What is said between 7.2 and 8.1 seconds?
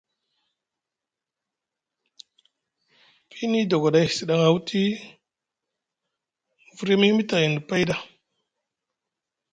ayni pay ɗa.